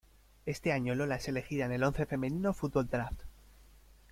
[0.47, 3.21] Este año Lola es elegida en el Once Femenino Fútbol Draft.